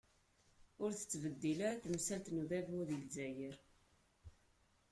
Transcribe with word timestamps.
Ur 0.83 0.91
tettbeddil 0.93 1.59
ara 1.69 1.81
temsalt 1.83 2.27
n 2.29 2.41
udabu 2.41 2.79
di 2.87 2.97
Zzayer. 3.05 3.55